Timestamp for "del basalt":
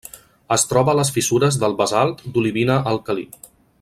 1.65-2.25